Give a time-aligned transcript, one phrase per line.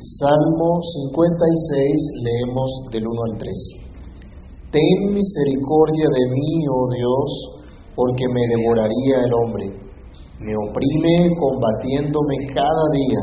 [0.00, 3.52] Salmo 56, leemos del 1 al 3.
[4.72, 7.28] Ten misericordia de mí, oh Dios,
[7.92, 9.66] porque me devoraría el hombre.
[10.40, 13.22] Me oprime combatiéndome cada día.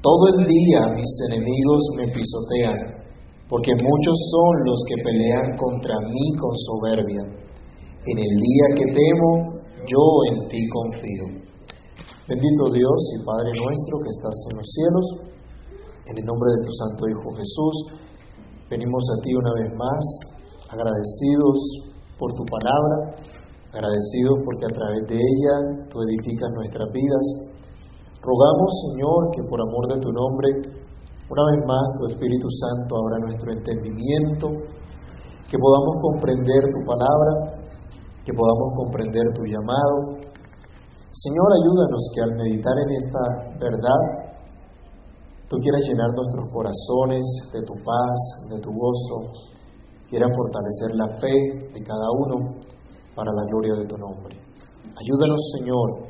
[0.00, 2.80] Todo el día mis enemigos me pisotean,
[3.52, 7.28] porque muchos son los que pelean contra mí con soberbia.
[8.08, 11.44] En el día que temo, yo en ti confío.
[12.24, 15.30] Bendito Dios y Padre nuestro que estás en los cielos
[16.10, 17.74] en el nombre de tu Santo Hijo Jesús,
[18.66, 20.02] venimos a ti una vez más,
[20.66, 21.58] agradecidos
[22.18, 23.14] por tu palabra,
[23.70, 25.54] agradecidos porque a través de ella
[25.86, 27.24] tú edificas nuestras vidas.
[28.26, 30.48] Rogamos, Señor, que por amor de tu nombre,
[31.30, 34.46] una vez más tu Espíritu Santo abra nuestro entendimiento,
[35.46, 37.32] que podamos comprender tu palabra,
[38.26, 40.26] que podamos comprender tu llamado.
[41.10, 43.22] Señor, ayúdanos que al meditar en esta
[43.62, 44.19] verdad,
[45.50, 48.18] Tú quieras llenar nuestros corazones de tu paz,
[48.54, 49.34] de tu gozo.
[50.06, 51.34] Quieras fortalecer la fe
[51.74, 52.54] de cada uno
[53.16, 54.38] para la gloria de tu nombre.
[54.94, 56.06] Ayúdanos, Señor,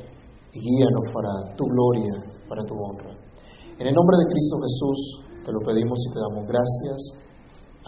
[0.53, 2.13] y guíanos para tu gloria,
[2.47, 3.17] para tu honra.
[3.81, 4.99] En el nombre de Cristo Jesús
[5.43, 6.99] te lo pedimos y te damos gracias.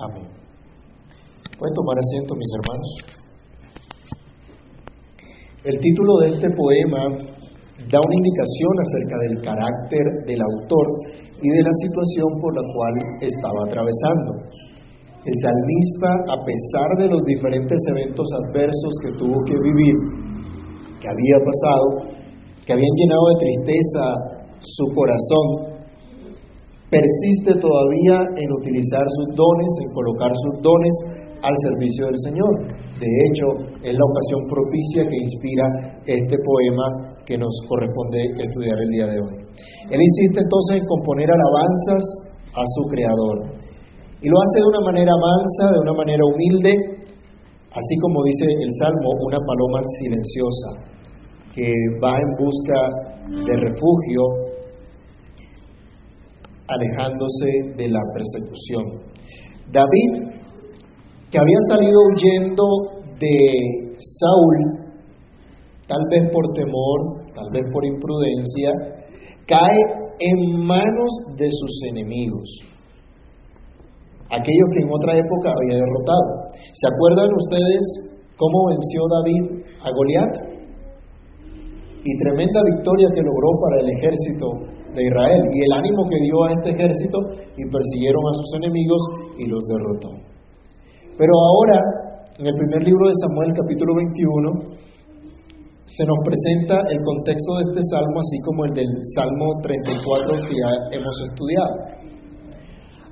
[0.10, 0.26] Amén.
[1.54, 2.90] Pueden tomar asiento, mis hermanos.
[5.66, 7.34] El título de este poema
[7.78, 10.88] da una indicación acerca del carácter del autor
[11.42, 14.32] y de la situación por la cual estaba atravesando.
[15.24, 19.96] El salmista, a pesar de los diferentes eventos adversos que tuvo que vivir,
[21.00, 22.12] que había pasado,
[22.66, 24.04] que habían llenado de tristeza
[24.60, 25.48] su corazón,
[26.92, 30.96] persiste todavía en utilizar sus dones, en colocar sus dones
[31.44, 32.54] al servicio del Señor.
[33.00, 33.46] De hecho,
[33.84, 35.66] es la ocasión propicia que inspira
[36.08, 39.36] este poema que nos corresponde estudiar el día de hoy.
[39.92, 42.04] Él insiste entonces en componer alabanzas
[42.56, 43.38] a su Creador.
[44.24, 46.72] Y lo hace de una manera mansa, de una manera humilde,
[47.76, 50.70] así como dice el Salmo, una paloma silenciosa
[51.54, 51.68] que
[52.00, 52.80] va en busca
[53.28, 54.22] de refugio,
[56.68, 59.12] alejándose de la persecución.
[59.72, 60.34] David,
[61.34, 62.64] que había salido huyendo
[63.18, 64.86] de Saúl,
[65.88, 68.70] tal vez por temor, tal vez por imprudencia,
[69.48, 69.82] cae
[70.20, 72.46] en manos de sus enemigos,
[74.30, 76.54] aquellos que en otra época había derrotado.
[76.54, 77.82] ¿Se acuerdan ustedes
[78.38, 79.44] cómo venció David
[79.82, 80.34] a Goliat?
[82.06, 84.46] Y tremenda victoria que logró para el ejército
[84.94, 87.18] de Israel y el ánimo que dio a este ejército
[87.58, 89.02] y persiguieron a sus enemigos
[89.40, 90.23] y los derrotó.
[91.18, 91.78] Pero ahora,
[92.40, 94.74] en el primer libro de Samuel capítulo 21,
[95.86, 100.56] se nos presenta el contexto de este salmo, así como el del Salmo 34 que
[100.58, 101.76] ya hemos estudiado.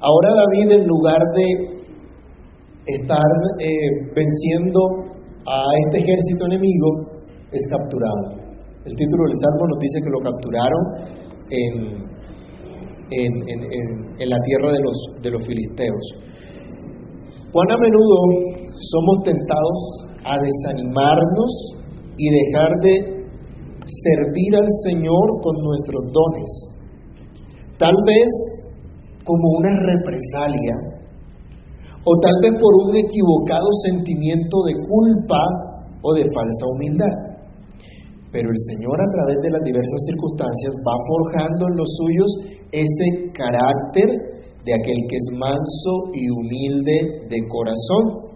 [0.01, 1.45] Ahora David, en lugar de
[2.89, 3.29] estar
[3.59, 3.69] eh,
[4.15, 4.81] venciendo
[5.45, 8.41] a este ejército enemigo, es capturado.
[8.85, 10.83] El título del salmo nos dice que lo capturaron
[11.53, 12.01] en,
[13.11, 16.05] en, la tierra de los, de los filisteos.
[17.51, 18.15] Cuán a menudo
[18.79, 19.79] somos tentados
[20.23, 21.51] a desanimarnos
[22.15, 22.95] y dejar de
[23.83, 26.51] servir al Señor con nuestros dones.
[27.77, 28.29] Tal vez
[29.25, 30.75] como una represalia
[32.07, 35.43] o tal vez por un equivocado sentimiento de culpa
[36.03, 37.15] o de falsa humildad.
[38.31, 42.29] Pero el Señor a través de las diversas circunstancias va forjando en los suyos
[42.71, 44.30] ese carácter
[44.65, 48.31] de aquel que es manso y humilde de corazón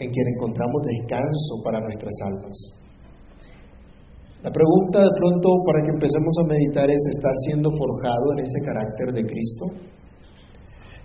[0.00, 2.56] en quien encontramos descanso para nuestras almas.
[4.42, 8.58] La pregunta de pronto para que empecemos a meditar es, ¿está siendo forjado en ese
[8.64, 9.64] carácter de Cristo?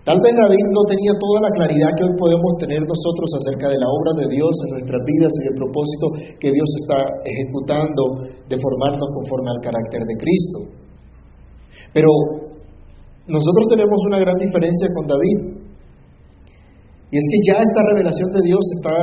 [0.05, 3.81] Tal vez David no tenía toda la claridad que hoy podemos tener nosotros acerca de
[3.81, 6.05] la obra de Dios en nuestras vidas y del propósito
[6.39, 8.03] que Dios está ejecutando
[8.47, 10.59] de formarnos conforme al carácter de Cristo.
[11.91, 12.44] Pero
[13.27, 15.39] nosotros tenemos una gran diferencia con David.
[17.09, 18.97] Y es que ya esta revelación de Dios está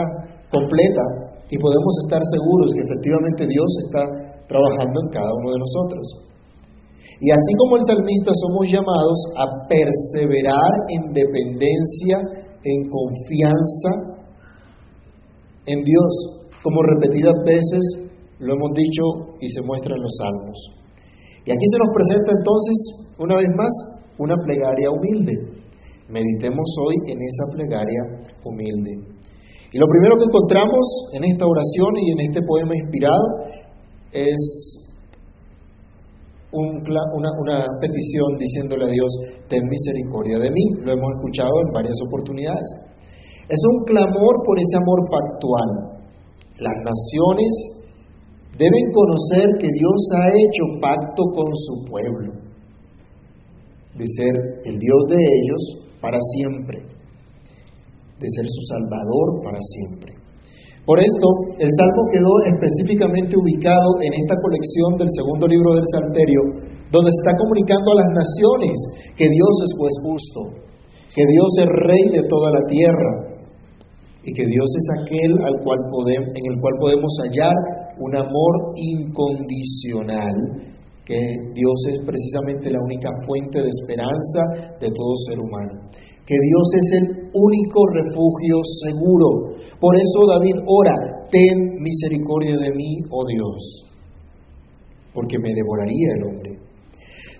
[0.51, 1.05] completa
[1.51, 4.03] y podemos estar seguros que efectivamente Dios está
[4.47, 6.05] trabajando en cada uno de nosotros.
[7.19, 12.17] Y así como el salmista somos llamados a perseverar en dependencia,
[12.63, 13.91] en confianza
[15.67, 16.13] en Dios,
[16.63, 20.59] como repetidas veces lo hemos dicho y se muestra en los salmos.
[21.47, 22.77] Y aquí se nos presenta entonces,
[23.19, 23.75] una vez más,
[24.19, 25.33] una plegaria humilde.
[26.09, 28.03] Meditemos hoy en esa plegaria
[28.45, 29.13] humilde.
[29.73, 33.25] Y lo primero que encontramos en esta oración y en este poema inspirado
[34.13, 34.83] es
[36.53, 39.09] una, petición diciéndole a Dios,
[39.49, 40.65] ten misericordia de mí.
[40.85, 42.69] Lo hemos escuchado en varias oportunidades.
[43.49, 45.71] Es un clamor por ese amor pactual.
[46.61, 47.53] Las naciones
[48.59, 52.33] deben conocer que Dios ha hecho pacto con su pueblo,
[53.97, 54.35] de ser
[54.65, 55.63] el Dios de ellos
[56.01, 56.79] para siempre,
[58.19, 60.23] de ser su Salvador para siempre.
[60.85, 61.29] Por esto,
[61.63, 66.43] el Salmo quedó específicamente ubicado en esta colección del segundo libro del Salterio,
[66.91, 68.77] donde se está comunicando a las naciones
[69.15, 70.41] que Dios es juez justo,
[71.15, 73.33] que Dios es rey de toda la tierra
[74.25, 75.79] y que Dios es aquel al cual
[76.11, 77.55] en el cual podemos hallar
[77.99, 80.35] un amor incondicional,
[81.05, 81.19] que
[81.55, 85.91] Dios es precisamente la única fuente de esperanza de todo ser humano
[86.27, 88.57] que Dios es el único refugio
[88.87, 89.59] seguro.
[89.81, 90.95] Por eso David ora,
[91.31, 93.91] ten misericordia de mí, oh Dios,
[95.15, 96.51] porque me devoraría el hombre.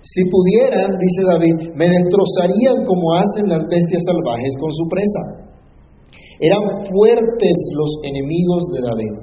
[0.03, 5.23] Si pudieran, dice David, me destrozarían como hacen las bestias salvajes con su presa.
[6.43, 9.15] Eran fuertes los enemigos de David.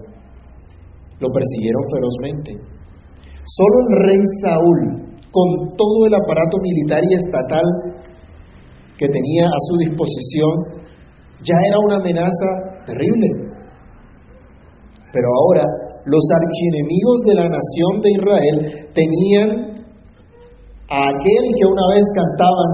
[1.21, 2.80] Lo persiguieron ferozmente.
[3.57, 4.81] Solo el rey Saúl,
[5.31, 7.67] con todo el aparato militar y estatal
[8.99, 10.81] que tenía a su disposición
[11.43, 12.49] ya era una amenaza
[12.87, 13.29] terrible.
[15.13, 15.65] Pero ahora
[16.05, 18.57] los archienemigos de la nación de Israel
[18.95, 19.49] tenían
[20.91, 22.71] a aquel que una vez cantaban,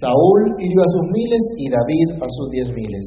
[0.00, 3.06] Saúl hirió a sus miles y David a sus diez miles.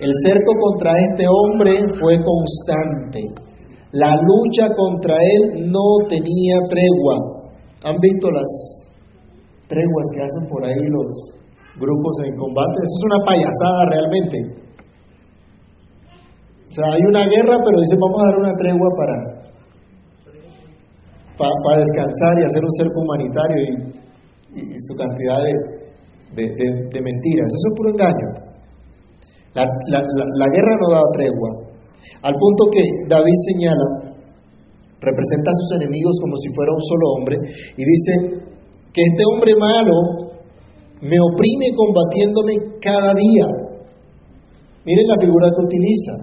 [0.00, 3.47] El cerco contra este hombre fue constante.
[3.92, 7.50] La lucha contra él no tenía tregua.
[7.84, 8.78] ¿Han visto las
[9.68, 11.38] treguas que hacen por ahí los
[11.78, 12.76] grupos en combate.
[12.82, 14.36] Eso es una payasada realmente.
[16.68, 19.16] O sea, hay una guerra, pero dicen vamos a dar una tregua para,
[21.38, 25.38] para, descansar y hacer un cerco humanitario y, su cantidad
[26.34, 26.44] de,
[26.90, 27.46] de, mentiras.
[27.46, 28.28] Eso es puro engaño.
[29.54, 31.67] La, la guerra no da tregua.
[32.22, 34.14] Al punto que David señala,
[35.00, 37.36] representa a sus enemigos como si fuera un solo hombre
[37.76, 38.48] y dice,
[38.92, 40.28] que este hombre malo
[41.00, 43.46] me oprime combatiéndome cada día.
[44.84, 46.14] Miren la figura que utiliza.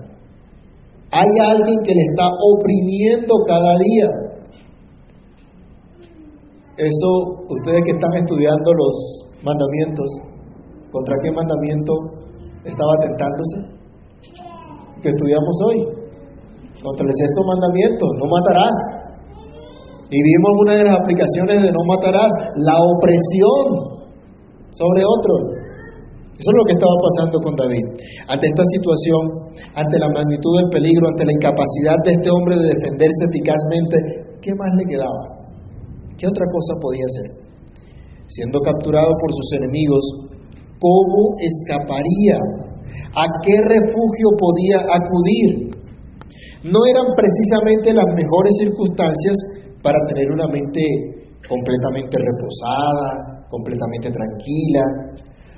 [1.12, 4.10] Hay alguien que le está oprimiendo cada día.
[6.76, 7.10] Eso,
[7.48, 8.96] ustedes que están estudiando los
[9.44, 10.10] mandamientos,
[10.92, 11.94] ¿contra qué mandamiento
[12.66, 13.75] estaba tentándose?
[15.06, 15.78] Que estudiamos hoy.
[16.82, 18.78] Contra el sexto mandamiento, no matarás.
[20.10, 24.02] Y vimos una de las aplicaciones de no matarás, la opresión
[24.74, 25.42] sobre otros.
[26.42, 27.86] Eso es lo que estaba pasando con David.
[28.34, 29.22] Ante esta situación,
[29.78, 33.96] ante la magnitud del peligro, ante la incapacidad de este hombre de defenderse eficazmente,
[34.42, 35.22] ¿qué más le quedaba?
[36.18, 37.28] ¿Qué otra cosa podía hacer?
[38.26, 40.04] Siendo capturado por sus enemigos,
[40.82, 42.66] ¿cómo escaparía?
[43.16, 45.76] ¿A qué refugio podía acudir?
[46.66, 49.36] No eran precisamente las mejores circunstancias
[49.84, 50.82] para tener una mente
[51.48, 54.84] completamente reposada, completamente tranquila,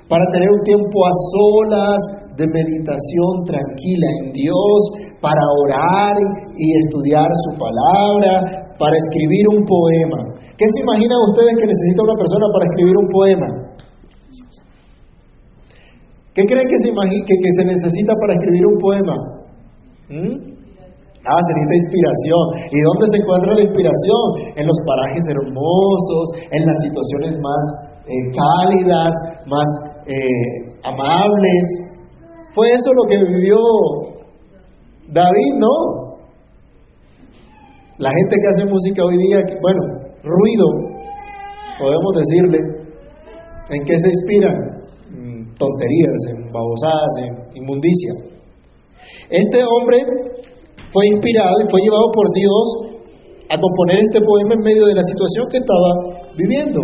[0.08, 2.00] para tener un tiempo a solas
[2.36, 4.80] de meditación tranquila en Dios,
[5.20, 6.14] para orar
[6.56, 10.38] y estudiar su palabra, para escribir un poema.
[10.56, 13.67] ¿Qué se imaginan ustedes que necesita una persona para escribir un poema?
[16.34, 19.16] ¿Qué creen que se, que, se necesita para escribir un poema?
[20.08, 20.58] ¿Mm?
[21.28, 22.44] Ah, necesita inspiración.
[22.72, 24.24] ¿Y dónde se encuentra la inspiración?
[24.56, 27.62] En los parajes hermosos, en las situaciones más
[28.06, 29.12] eh, cálidas,
[29.46, 29.68] más
[30.06, 31.64] eh, amables.
[32.54, 33.58] Fue eso lo que vivió
[35.12, 36.08] David, ¿no?
[37.98, 39.82] La gente que hace música hoy día, bueno,
[40.22, 40.66] ruido,
[41.78, 42.58] podemos decirle,
[43.70, 44.77] ¿en qué se inspiran?
[45.58, 48.12] Tonterías, en babosadas, en inmundicia.
[49.28, 49.98] Este hombre
[50.92, 52.66] fue inspirado y fue llevado por Dios
[53.50, 55.90] a componer este poema en medio de la situación que estaba
[56.36, 56.80] viviendo,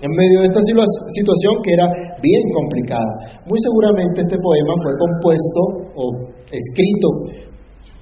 [0.00, 1.86] en medio de esta situación que era
[2.22, 3.40] bien complicada.
[3.46, 5.60] Muy seguramente este poema fue compuesto
[5.94, 6.02] o
[6.50, 7.08] escrito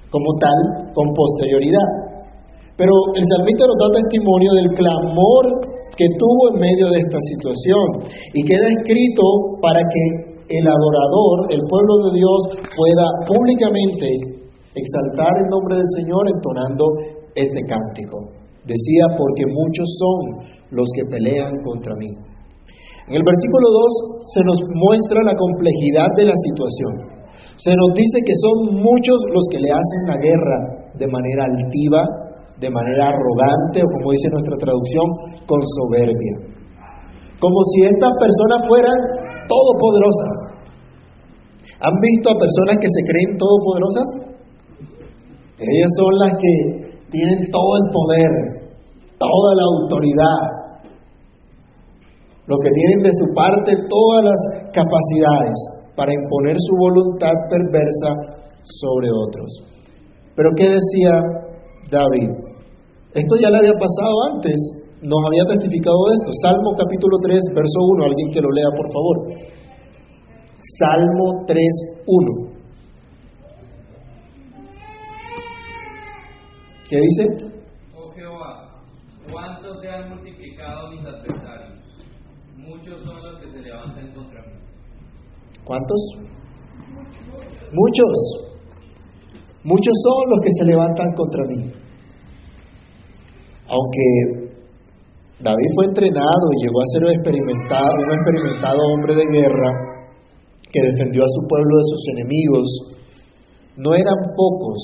[0.09, 1.89] como tal con posterioridad.
[2.77, 7.85] Pero el salmista nos da testimonio del clamor que tuvo en medio de esta situación
[8.33, 9.23] y queda escrito
[9.61, 10.03] para que
[10.49, 12.39] el adorador, el pueblo de Dios,
[12.73, 14.07] pueda públicamente
[14.75, 16.83] exaltar el nombre del Señor entonando
[17.33, 18.33] este cántico.
[18.65, 20.17] Decía, porque muchos son
[20.71, 22.09] los que pelean contra mí.
[23.07, 27.15] En el versículo 2 se nos muestra la complejidad de la situación.
[27.57, 30.57] Se nos dice que son muchos los que le hacen la guerra
[30.97, 32.01] de manera altiva,
[32.59, 35.07] de manera arrogante o como dice nuestra traducción,
[35.45, 36.35] con soberbia.
[37.39, 38.97] Como si estas personas fueran
[39.47, 40.35] todopoderosas.
[41.83, 44.07] ¿Han visto a personas que se creen todopoderosas?
[45.59, 46.53] Ellas son las que
[47.11, 48.31] tienen todo el poder,
[49.19, 50.39] toda la autoridad,
[52.47, 55.57] lo que tienen de su parte todas las capacidades
[55.95, 58.09] para imponer su voluntad perversa
[58.63, 59.49] sobre otros.
[60.35, 61.15] Pero ¿qué decía
[61.89, 62.44] David?
[63.15, 64.59] Esto ya le había pasado antes,
[64.99, 66.31] nos había testificado de esto.
[66.43, 69.15] Salmo capítulo 3, verso 1, alguien que lo lea por favor.
[70.83, 71.63] Salmo 3,
[72.05, 72.55] 1.
[76.89, 77.23] ¿Qué dice?
[77.95, 78.83] Oh Jehová,
[79.31, 81.79] ¿cuántos se han multiplicado mis adversarios?
[82.57, 84.59] Muchos son los que se levantan contra mí.
[85.63, 86.01] ¿Cuántos?
[87.71, 88.15] Muchos.
[89.63, 91.84] Muchos son los que se levantan contra mí.
[93.75, 94.45] Aunque
[95.43, 99.71] David fue entrenado y llegó a ser un experimentado, hombre de guerra
[100.71, 102.67] que defendió a su pueblo de sus enemigos,
[103.75, 104.79] no eran pocos,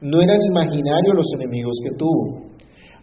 [0.00, 2.44] no eran imaginarios los enemigos que tuvo.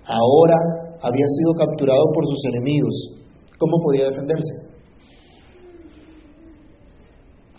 [0.06, 0.54] Ahora
[1.02, 2.96] había sido capturado por sus enemigos.
[3.58, 4.54] ¿Cómo podía defenderse?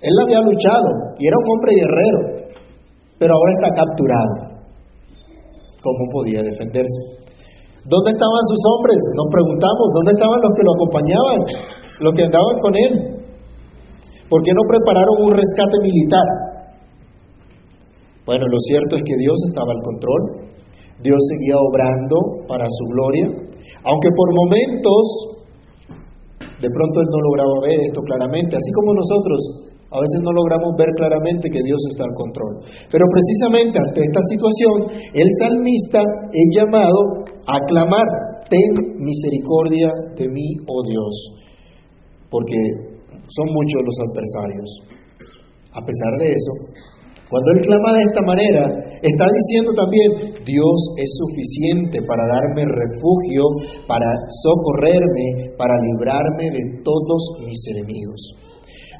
[0.01, 2.21] Él había luchado y era un hombre guerrero,
[3.19, 4.55] pero ahora está capturado.
[5.83, 7.14] ¿Cómo podía defenderse?
[7.85, 8.99] ¿Dónde estaban sus hombres?
[9.13, 11.39] Nos preguntamos, ¿dónde estaban los que lo acompañaban?
[12.01, 12.93] Los que andaban con él.
[14.29, 16.27] ¿Por qué no prepararon un rescate militar?
[18.25, 20.23] Bueno, lo cierto es que Dios estaba al control.
[21.05, 22.17] Dios seguía obrando
[22.49, 23.27] para su gloria.
[23.85, 25.03] Aunque por momentos,
[26.57, 29.39] de pronto él no lograba ver esto claramente, así como nosotros
[29.93, 32.65] a veces no logramos ver claramente que Dios está al control.
[32.91, 34.77] Pero precisamente ante esta situación,
[35.15, 36.01] el salmista
[36.33, 38.09] es llamado a clamar,
[38.49, 41.15] ten misericordia de mí, oh Dios,
[42.31, 42.59] porque
[43.29, 44.69] son muchos los adversarios.
[45.73, 46.53] A pesar de eso,
[47.29, 48.63] cuando él clama de esta manera,
[49.03, 53.43] está diciendo también, Dios es suficiente para darme refugio,
[53.89, 54.07] para
[54.45, 58.21] socorrerme, para librarme de todos mis enemigos.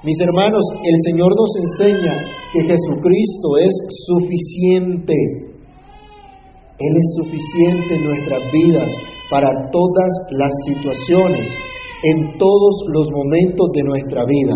[0.05, 2.15] Mis hermanos, el Señor nos enseña
[2.53, 3.75] que Jesucristo es
[4.09, 5.15] suficiente.
[6.79, 8.91] Él es suficiente en nuestras vidas
[9.31, 11.49] para todas las situaciones,
[12.03, 14.55] en todos los momentos de nuestra vida.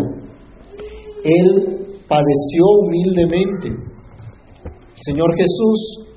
[1.23, 3.69] Él padeció humildemente.
[4.95, 6.07] Señor Jesús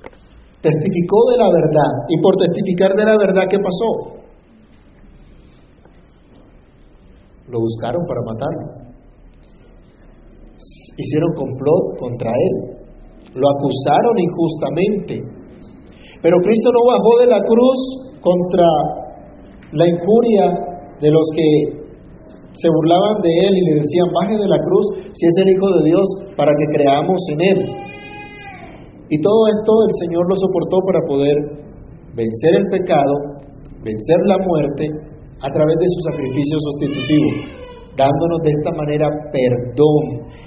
[0.61, 4.23] testificó de la verdad y por testificar de la verdad, ¿qué pasó?
[7.49, 8.83] Lo buscaron para matarlo
[10.97, 12.55] hicieron complot contra él,
[13.35, 15.42] lo acusaron injustamente.
[16.23, 17.79] Pero Cristo no bajó de la cruz
[18.23, 18.69] contra
[19.73, 20.47] la injuria
[21.03, 21.49] de los que
[22.55, 25.67] se burlaban de él y le decían, baje de la cruz si es el Hijo
[25.75, 27.59] de Dios para que creamos en él.
[29.11, 31.37] Y todo esto el Señor lo soportó para poder
[32.15, 33.43] vencer el pecado,
[33.83, 34.87] vencer la muerte
[35.43, 37.63] a través de su sacrificio sustitutivo
[37.97, 40.05] dándonos de esta manera perdón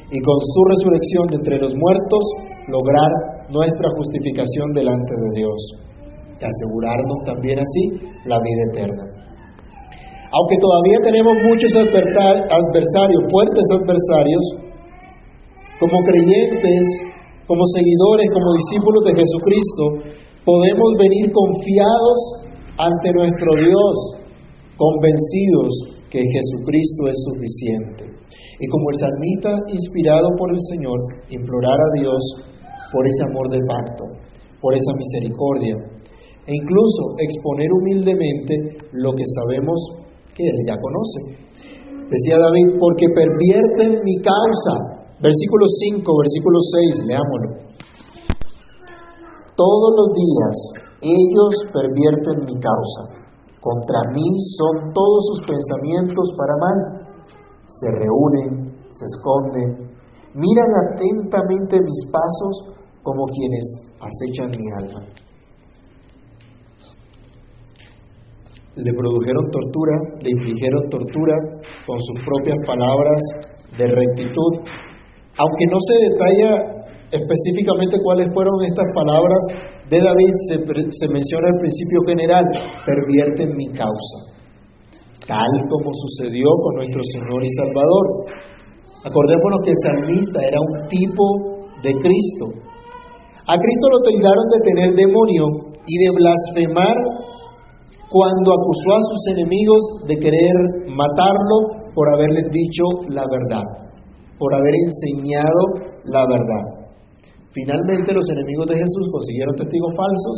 [0.09, 2.23] y con su resurrección de entre los muertos
[2.69, 5.59] lograr nuestra justificación delante de Dios
[6.39, 7.83] y asegurarnos también así
[8.25, 9.03] la vida eterna.
[10.35, 14.43] Aunque todavía tenemos muchos adversarios, fuertes adversarios,
[15.79, 16.83] como creyentes,
[17.47, 19.83] como seguidores, como discípulos de Jesucristo,
[20.43, 22.19] podemos venir confiados
[22.77, 23.95] ante nuestro Dios,
[24.75, 25.71] convencidos
[26.09, 28.03] que Jesucristo es suficiente.
[28.59, 30.99] Y como el salmista, inspirado por el Señor,
[31.29, 32.21] implorar a Dios
[32.91, 34.03] por ese amor de pacto,
[34.61, 35.75] por esa misericordia,
[36.45, 38.53] e incluso exponer humildemente
[38.93, 39.77] lo que sabemos
[40.33, 41.19] que Él ya conoce.
[42.09, 45.05] Decía David, porque pervierten mi causa.
[45.21, 47.49] Versículo 5, versículo 6, leámoslo.
[49.55, 50.55] Todos los días
[51.01, 53.25] ellos pervierten mi causa
[53.65, 54.27] contra mí
[54.61, 56.77] son todos sus pensamientos para mal.
[57.65, 59.89] Se reúnen, se esconden,
[60.35, 63.65] miran atentamente mis pasos como quienes
[64.03, 65.01] acechan mi alma.
[68.75, 71.35] Le produjeron tortura, le infligieron tortura
[71.87, 73.21] con sus propias palabras
[73.77, 74.53] de rectitud.
[75.39, 76.51] Aunque no se detalla
[77.11, 79.39] específicamente cuáles fueron estas palabras,
[79.89, 82.43] de David se, menciona el principio general,
[82.85, 84.17] pervierten mi causa,
[85.27, 88.05] tal como sucedió con nuestro Señor y Salvador.
[89.05, 91.23] Acordémonos que el salmista era un tipo
[91.85, 92.45] de Cristo.
[93.45, 95.45] A Cristo lo tildaron de tener demonio
[95.85, 96.97] y de blasfemar
[98.09, 100.55] cuando acusó a sus enemigos de querer
[100.89, 102.83] matarlo por haberles dicho
[103.13, 103.65] la verdad,
[104.39, 105.61] por haber enseñado
[106.05, 106.89] la verdad.
[107.53, 110.37] Finalmente los enemigos de Jesús consiguieron testigos falsos,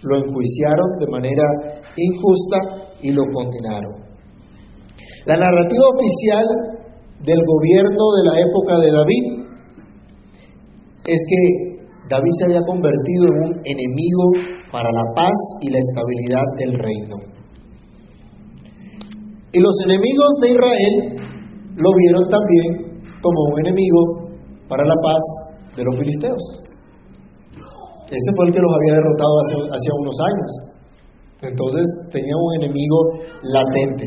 [0.00, 1.46] lo enjuiciaron de manera
[1.94, 2.58] injusta
[3.02, 4.00] y lo condenaron.
[5.26, 6.81] La narrativa oficial
[7.24, 9.24] del gobierno de la época de David
[11.06, 11.72] es que
[12.08, 14.24] David se había convertido en un enemigo
[14.70, 17.16] para la paz y la estabilidad del reino.
[19.52, 20.94] Y los enemigos de Israel
[21.76, 24.00] lo vieron también como un enemigo
[24.68, 25.22] para la paz
[25.76, 26.62] de los filisteos.
[28.12, 29.34] Ese fue el que los había derrotado
[29.72, 30.50] hace, unos años.
[31.42, 32.98] Entonces tenía un enemigo
[33.42, 34.04] latente.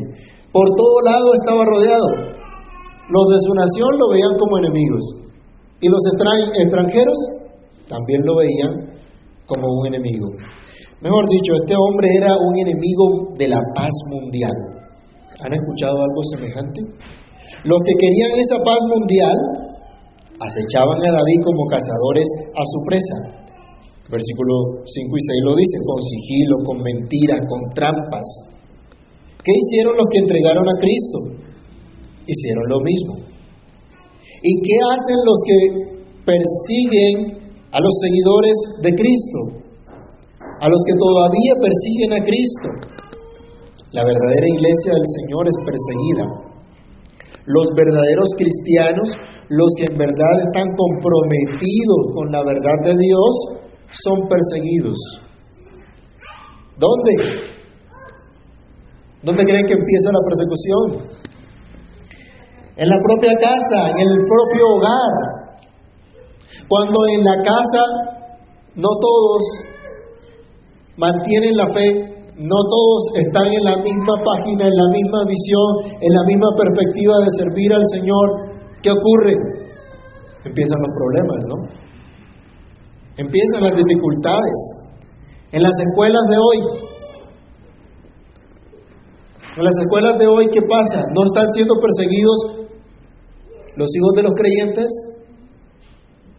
[0.52, 2.35] Por todo lado estaba rodeado.
[3.08, 5.04] Los de su nación lo veían como enemigos.
[5.80, 7.18] Y los extranjeros
[7.88, 8.72] también lo veían
[9.46, 10.26] como un enemigo.
[11.00, 14.56] Mejor dicho, este hombre era un enemigo de la paz mundial.
[15.38, 16.80] ¿Han escuchado algo semejante?
[17.62, 19.36] Los que querían esa paz mundial
[20.40, 23.16] acechaban a David como cazadores a su presa.
[24.10, 28.26] Versículo 5 y 6 lo dice, con sigilo, con mentira, con trampas.
[29.42, 31.45] ¿Qué hicieron los que entregaron a Cristo?
[32.26, 33.14] Hicieron lo mismo.
[34.42, 39.40] ¿Y qué hacen los que persiguen a los seguidores de Cristo,
[40.40, 42.68] a los que todavía persiguen a Cristo.
[43.92, 46.24] La verdadera iglesia del Señor es perseguida.
[47.46, 49.08] Los verdaderos cristianos,
[49.48, 53.32] los que en verdad están comprometidos con la verdad de Dios,
[53.92, 54.98] son perseguidos.
[56.76, 57.14] ¿Dónde?
[59.22, 60.82] ¿Dónde creen que empieza la persecución?
[62.76, 65.12] En la propia casa, en el propio hogar,
[66.68, 67.82] cuando en la casa
[68.74, 69.42] no todos
[70.96, 76.12] mantienen la fe, no todos están en la misma página, en la misma visión, en
[76.12, 78.26] la misma perspectiva de servir al Señor,
[78.82, 79.34] ¿qué ocurre?
[80.44, 81.56] Empiezan los problemas, ¿no?
[83.16, 84.58] Empiezan las dificultades.
[85.52, 86.58] En las escuelas de hoy,
[89.56, 91.00] en las escuelas de hoy, ¿qué pasa?
[91.16, 92.55] ¿No están siendo perseguidos
[93.76, 94.90] los hijos de los creyentes?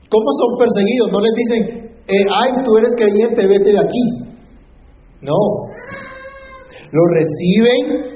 [0.09, 1.09] ¿Cómo son perseguidos?
[1.11, 1.61] No les dicen,
[2.07, 4.05] eh, ay, tú eres creyente, vete de aquí.
[5.21, 5.37] No.
[6.91, 8.15] Lo reciben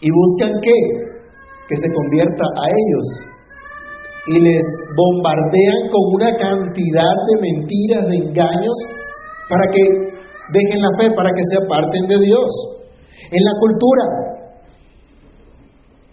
[0.00, 0.78] y buscan qué?
[1.68, 3.06] Que se convierta a ellos.
[4.26, 4.64] Y les
[4.96, 8.76] bombardean con una cantidad de mentiras, de engaños,
[9.48, 9.82] para que
[10.54, 12.50] dejen la fe, para que se aparten de Dios.
[13.30, 14.21] En la cultura,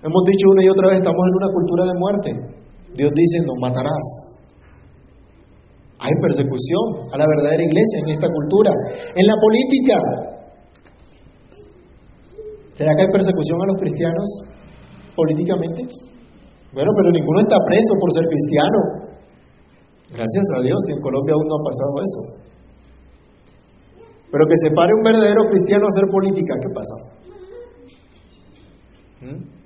[0.03, 2.29] hemos dicho una y otra vez, estamos en una cultura de muerte.
[2.95, 4.29] Dios dice, no matarás.
[5.99, 8.71] Hay persecución a la verdadera iglesia en esta cultura.
[9.15, 9.95] En la política,
[12.73, 14.27] ¿será que hay persecución a los cristianos
[15.15, 15.83] políticamente?
[16.71, 18.79] Bueno, pero ninguno está preso por ser cristiano.
[20.15, 22.21] Gracias a Dios que en Colombia aún no ha pasado eso.
[24.31, 26.95] Pero que se pare un verdadero cristiano a hacer política, ¿qué pasa?
[29.19, 29.58] ¿Mm?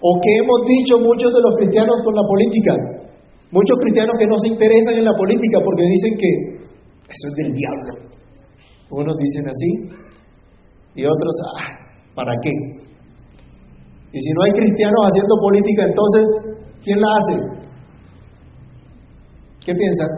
[0.00, 2.72] ¿O qué hemos dicho muchos de los cristianos con la política?
[3.50, 6.30] Muchos cristianos que no se interesan en la política porque dicen que
[7.08, 7.92] eso es del diablo.
[8.90, 9.70] Unos dicen así
[10.94, 11.66] y otros, ah,
[12.14, 12.52] ¿para qué?
[14.12, 16.24] Y si no hay cristianos haciendo política, entonces,
[16.84, 17.34] ¿quién la hace?
[19.64, 20.08] ¿Qué piensan?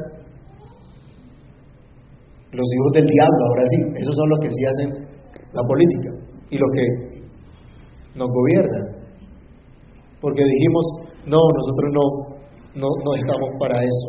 [2.53, 4.91] Los hijos del diablo, ahora sí, esos son los que sí hacen
[5.53, 6.11] la política
[6.51, 6.85] y los que
[8.19, 9.00] nos gobiernan.
[10.21, 10.85] Porque dijimos,
[11.27, 12.31] no, nosotros no
[12.75, 12.87] no,
[13.19, 14.09] estamos para eso.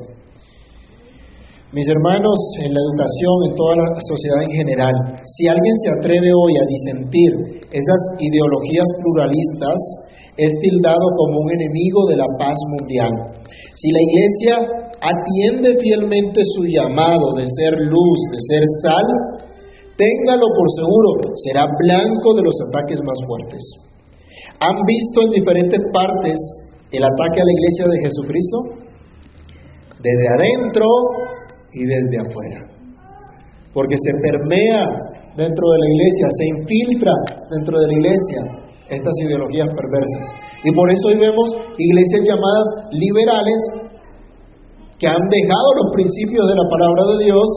[1.74, 6.30] Mis hermanos, en la educación, en toda la sociedad en general, si alguien se atreve
[6.36, 7.32] hoy a disentir
[7.72, 9.80] esas ideologías pluralistas,
[10.36, 13.12] es tildado como un enemigo de la paz mundial.
[13.74, 14.56] Si la Iglesia
[15.00, 19.08] atiende fielmente su llamado de ser luz, de ser sal,
[19.96, 23.91] téngalo por seguro, será blanco de los ataques más fuertes.
[24.62, 26.38] Han visto en diferentes partes
[26.92, 28.58] el ataque a la iglesia de Jesucristo?
[29.98, 30.86] Desde adentro
[31.74, 32.60] y desde afuera.
[33.74, 34.86] Porque se permea
[35.38, 37.14] dentro de la iglesia, se infiltra
[37.50, 40.26] dentro de la iglesia estas ideologías perversas.
[40.64, 41.48] Y por eso hoy vemos
[41.78, 43.62] iglesias llamadas liberales
[45.00, 47.50] que han dejado los principios de la palabra de Dios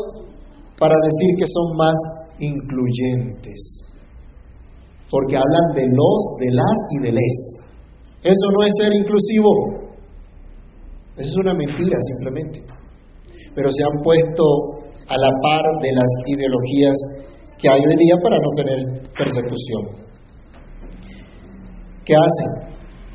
[0.78, 1.98] para decir que son más
[2.38, 3.83] incluyentes.
[5.10, 7.56] Porque hablan de los, de las y de les.
[8.24, 9.50] Eso no es ser inclusivo.
[11.16, 12.64] Eso es una mentira simplemente.
[13.54, 14.44] Pero se han puesto
[15.06, 16.96] a la par de las ideologías
[17.58, 18.78] que hay hoy día para no tener
[19.16, 19.86] persecución.
[22.04, 22.50] ¿Qué hacen?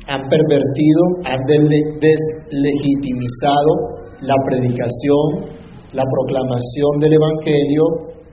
[0.08, 5.44] Han pervertido, han deslegitimizado la predicación,
[5.92, 7.82] la proclamación del Evangelio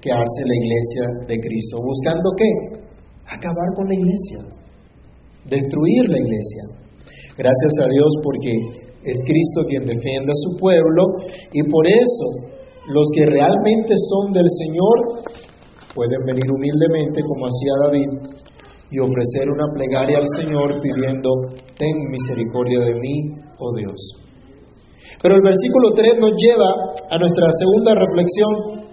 [0.01, 1.77] que hace la iglesia de Cristo.
[1.81, 2.49] ¿Buscando qué?
[3.27, 4.39] Acabar con la iglesia,
[5.45, 6.63] destruir la iglesia.
[7.37, 8.51] Gracias a Dios porque
[9.03, 11.03] es Cristo quien defiende a su pueblo
[11.51, 12.27] y por eso
[12.87, 15.27] los que realmente son del Señor
[15.93, 18.11] pueden venir humildemente como hacía David
[18.91, 21.29] y ofrecer una plegaria al Señor pidiendo,
[21.75, 23.15] ten misericordia de mí,
[23.59, 23.99] oh Dios.
[25.21, 26.69] Pero el versículo 3 nos lleva
[27.09, 28.87] a nuestra segunda reflexión.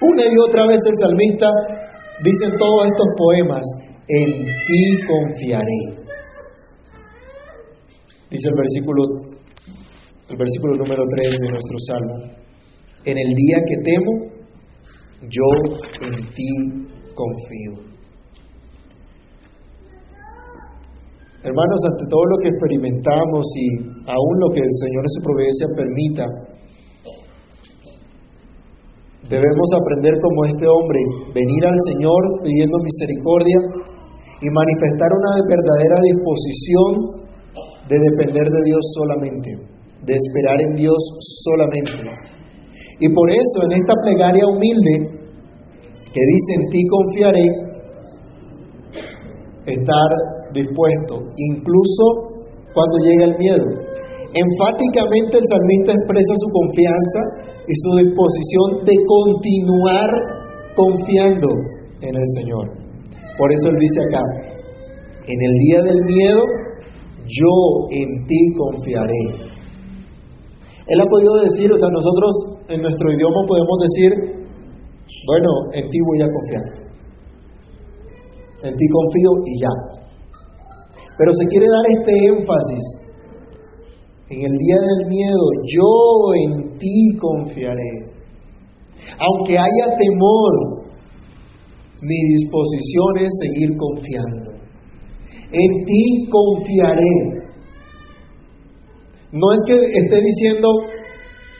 [0.00, 1.50] Una y otra vez el salmista
[2.24, 3.64] dice en todos estos poemas,
[4.08, 5.82] en ti confiaré.
[8.30, 9.02] Dice el versículo,
[10.28, 12.38] el versículo número 3 de nuestro salmo,
[13.04, 14.12] en el día que temo,
[15.22, 15.48] yo
[16.06, 16.50] en ti
[17.14, 17.88] confío.
[21.42, 23.66] Hermanos, ante todo lo que experimentamos y
[24.10, 26.26] aún lo que el Señor en su providencia permita,
[29.28, 31.00] debemos aprender como este hombre,
[31.34, 33.58] venir al Señor pidiendo misericordia
[34.40, 36.90] y manifestar una verdadera disposición
[37.88, 39.48] de depender de Dios solamente,
[40.04, 41.00] de esperar en Dios
[41.44, 41.92] solamente.
[43.00, 45.18] Y por eso en esta plegaria humilde
[46.12, 47.46] que dice en ti confiaré,
[49.66, 50.10] estar
[50.52, 52.04] dispuesto, incluso
[52.72, 53.87] cuando llega el miedo.
[54.38, 57.20] Enfáticamente el salmista expresa su confianza
[57.66, 60.10] y su disposición de continuar
[60.78, 61.48] confiando
[62.06, 62.64] en el Señor.
[63.34, 64.22] Por eso él dice acá,
[65.26, 66.42] en el día del miedo,
[67.26, 67.54] yo
[67.90, 69.24] en ti confiaré.
[70.86, 72.30] Él ha podido decir, o sea, nosotros
[72.68, 74.10] en nuestro idioma podemos decir,
[75.26, 76.64] bueno, en ti voy a confiar.
[78.62, 79.74] En ti confío y ya.
[81.18, 82.97] Pero se quiere dar este énfasis.
[84.30, 85.88] En el día del miedo, yo
[86.44, 88.12] en ti confiaré.
[89.18, 90.84] Aunque haya temor,
[92.02, 94.50] mi disposición es seguir confiando.
[95.50, 97.14] En ti confiaré.
[99.32, 100.68] No es que esté diciendo,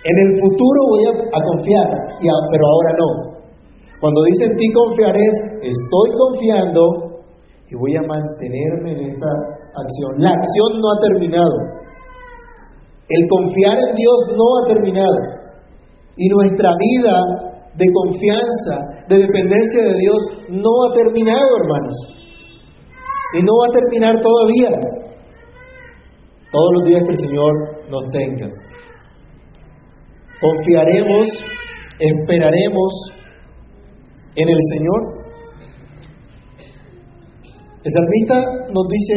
[0.04, 1.86] en el futuro voy a, confiar,
[2.20, 3.38] pero ahora no.
[4.00, 5.26] Cuando dice en ti confiaré,
[5.62, 7.08] estoy confiando,
[7.70, 9.28] y voy a mantenerme en esta
[9.76, 10.12] acción.
[10.18, 11.77] La acción no ha terminado.
[13.08, 15.16] El confiar en Dios no ha terminado.
[16.16, 17.16] Y nuestra vida
[17.74, 20.16] de confianza, de dependencia de Dios,
[20.50, 21.96] no ha terminado, hermanos.
[23.34, 24.70] Y no va a terminar todavía.
[26.50, 27.52] Todos los días que el Señor
[27.90, 28.48] nos tenga.
[30.40, 31.28] Confiaremos,
[31.98, 32.94] esperaremos
[34.36, 35.18] en el Señor
[37.84, 38.42] el salmista
[38.74, 39.14] nos dice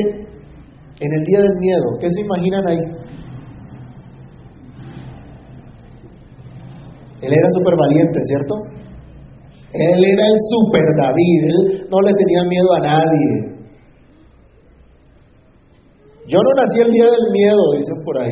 [1.00, 2.78] en el día del miedo, ¿qué se imaginan ahí?
[7.22, 8.56] Él era súper valiente, ¿cierto?
[9.74, 13.52] Él era el super David, él no le tenía miedo a nadie.
[16.28, 18.32] Yo no nací el día del miedo, dicen por ahí.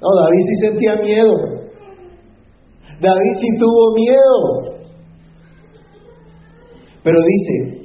[0.00, 1.34] No, David sí sentía miedo.
[3.00, 4.78] David sí tuvo miedo.
[7.02, 7.78] Pero dice,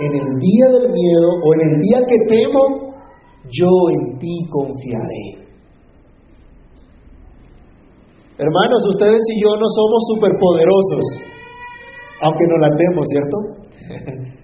[0.00, 2.94] en el día del miedo o en el día que temo,
[3.50, 5.47] yo en ti confiaré.
[8.38, 11.04] Hermanos, ustedes y yo no somos superpoderosos,
[12.22, 13.36] aunque no la temos, ¿cierto?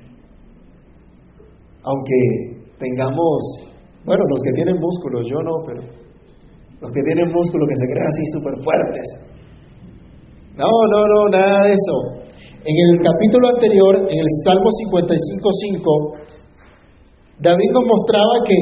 [1.84, 2.18] aunque
[2.78, 3.70] tengamos,
[4.04, 5.82] bueno, los que tienen músculos, yo no, pero
[6.80, 9.06] los que tienen músculos que se crean así súper fuertes.
[10.56, 12.26] No, no, no, nada de eso.
[12.66, 16.24] En el capítulo anterior, en el Salmo 55.5,
[17.38, 18.56] David nos mostraba que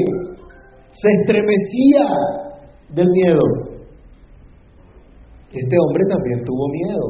[0.91, 2.05] se estremecía
[2.89, 3.72] del miedo.
[5.53, 7.05] Este hombre también tuvo miedo,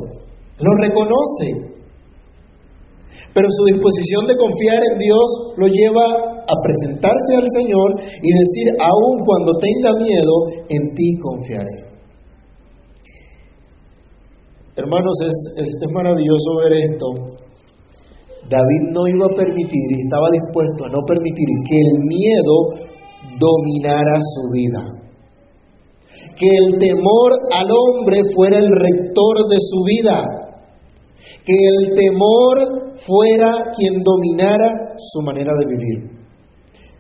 [0.60, 1.74] lo reconoce,
[3.34, 5.28] pero su disposición de confiar en Dios
[5.58, 6.06] lo lleva
[6.44, 7.90] a presentarse al Señor
[8.22, 11.94] y decir, aun cuando tenga miedo, en ti confiaré.
[14.76, 17.08] Hermanos, es, es, maravilloso ver esto.
[18.50, 22.56] David no iba a permitir y estaba dispuesto a no permitir que el miedo
[23.40, 25.03] dominara su vida.
[26.36, 30.18] Que el temor al hombre fuera el rector de su vida.
[31.46, 36.14] Que el temor fuera quien dominara su manera de vivir.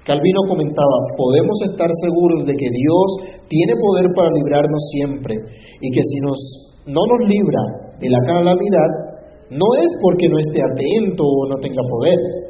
[0.05, 5.33] Calvino comentaba, podemos estar seguros de que Dios tiene poder para librarnos siempre
[5.79, 6.39] y que si nos,
[6.87, 7.61] no nos libra
[7.99, 8.91] de la calamidad,
[9.49, 12.42] no es porque no esté atento o no tenga poder.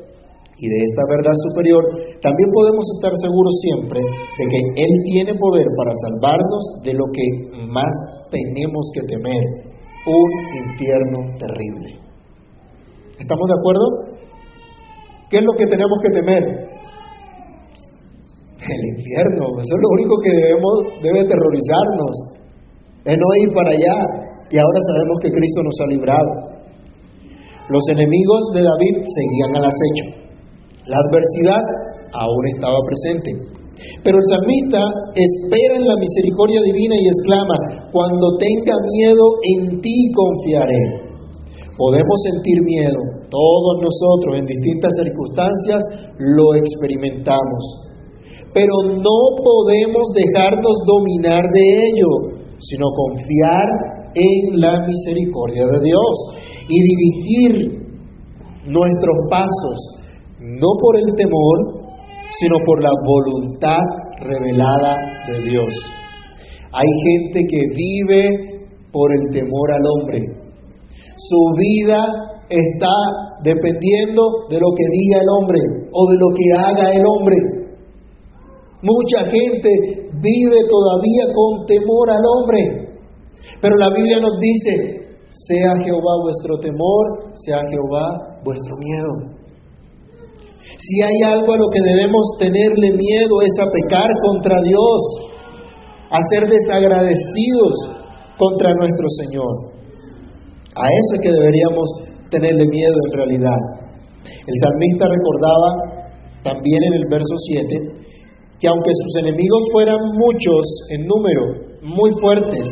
[0.57, 1.83] Y de esta verdad superior
[2.21, 7.25] también podemos estar seguros siempre de que Él tiene poder para salvarnos de lo que
[7.67, 7.93] más
[8.29, 9.43] tenemos que temer,
[10.05, 11.89] un infierno terrible.
[13.19, 13.85] ¿Estamos de acuerdo?
[15.29, 16.43] ¿Qué es lo que tenemos que temer?
[18.63, 22.13] El infierno, eso es lo único que debemos, debe terrorizarnos,
[23.05, 23.95] es no ir para allá.
[24.49, 26.31] Y ahora sabemos que Cristo nos ha librado.
[27.69, 30.22] Los enemigos de David seguían al acecho.
[30.87, 31.63] La adversidad
[32.13, 33.31] aún estaba presente.
[34.03, 34.81] Pero el salmista
[35.15, 39.25] espera en la misericordia divina y exclama, cuando tenga miedo,
[39.57, 40.83] en ti confiaré.
[41.75, 45.81] Podemos sentir miedo, todos nosotros en distintas circunstancias
[46.19, 47.83] lo experimentamos
[48.53, 53.67] pero no podemos dejarnos dominar de ello, sino confiar
[54.13, 56.15] en la misericordia de Dios
[56.69, 57.51] y dirigir
[58.65, 59.77] nuestros pasos
[60.43, 61.87] no por el temor,
[62.39, 63.79] sino por la voluntad
[64.19, 64.95] revelada
[65.31, 65.73] de Dios.
[66.73, 68.27] Hay gente que vive
[68.91, 70.19] por el temor al hombre.
[71.15, 72.05] Su vida
[72.49, 72.95] está
[73.43, 75.59] dependiendo de lo que diga el hombre
[75.91, 77.35] o de lo que haga el hombre.
[78.81, 79.69] Mucha gente
[80.19, 82.83] vive todavía con temor al hombre.
[83.61, 85.07] Pero la Biblia nos dice,
[85.47, 89.42] sea Jehová vuestro temor, sea Jehová vuestro miedo.
[90.83, 95.01] Si hay algo a lo que debemos tenerle miedo es a pecar contra Dios,
[96.11, 97.75] a ser desagradecidos
[98.37, 99.53] contra nuestro Señor.
[100.75, 101.87] A eso es que deberíamos
[102.29, 103.59] tenerle miedo en realidad.
[104.27, 105.69] El salmista recordaba
[106.43, 108.03] también en el verso 7
[108.59, 111.43] que aunque sus enemigos fueran muchos en número,
[111.83, 112.67] muy fuertes,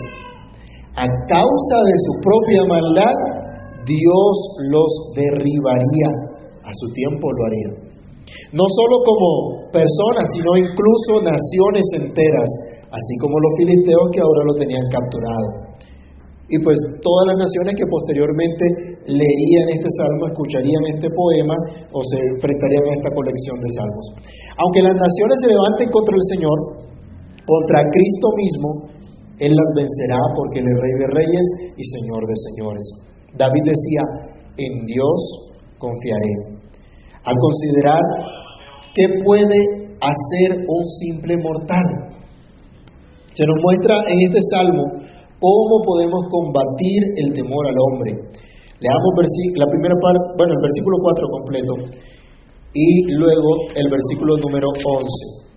[0.96, 3.16] a causa de su propia maldad,
[3.86, 4.34] Dios
[4.72, 6.10] los derribaría,
[6.64, 7.91] a su tiempo lo haría.
[8.52, 9.30] No solo como
[9.72, 12.50] personas, sino incluso naciones enteras,
[12.92, 15.48] así como los filisteos que ahora lo tenían capturado.
[16.52, 18.64] Y pues todas las naciones que posteriormente
[19.08, 21.56] leerían este salmo, escucharían este poema
[21.96, 24.06] o se enfrentarían a esta colección de salmos.
[24.60, 26.58] Aunque las naciones se levanten contra el Señor,
[27.48, 28.70] contra Cristo mismo,
[29.40, 31.48] Él las vencerá porque Él es Rey de Reyes
[31.80, 32.86] y Señor de Señores.
[33.40, 34.04] David decía,
[34.60, 35.20] en Dios
[35.80, 36.51] confiaré.
[37.24, 38.02] Al considerar
[38.96, 39.60] qué puede
[40.02, 41.86] hacer un simple mortal,
[43.34, 48.14] se nos muestra en este salmo ¿Cómo podemos combatir el temor al hombre?
[48.78, 49.12] Leamos
[49.58, 51.74] la primera parte, bueno, el versículo 4 completo
[52.74, 55.50] y luego el versículo número 11.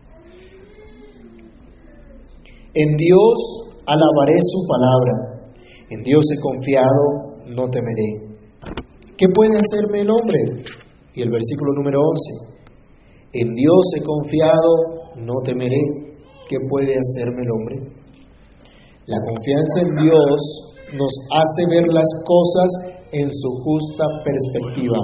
[2.81, 3.37] En Dios
[3.85, 5.13] alabaré su palabra,
[5.91, 8.41] en Dios he confiado, no temeré.
[9.19, 10.65] ¿Qué puede hacerme el hombre?
[11.15, 12.55] Y el versículo número 11.
[13.35, 14.71] En Dios he confiado,
[15.17, 15.83] no temeré.
[16.49, 17.77] ¿Qué puede hacerme el hombre?
[19.07, 24.99] La confianza en Dios nos hace ver las cosas en su justa perspectiva.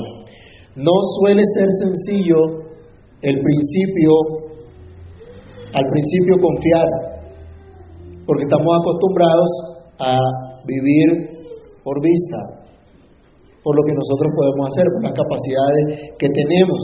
[0.77, 2.37] No suele ser sencillo
[3.23, 4.11] el principio,
[5.75, 6.89] al principio confiar,
[8.27, 9.51] porque estamos acostumbrados
[9.99, 10.17] a
[10.67, 11.41] vivir
[11.85, 12.60] por vista,
[13.63, 15.83] por lo que nosotros podemos hacer, por las capacidades
[16.19, 16.81] que tenemos.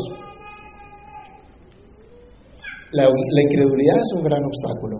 [2.92, 4.96] La, la incredulidad es un gran obstáculo.